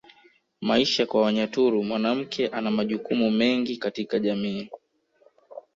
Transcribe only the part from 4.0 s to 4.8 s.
jamii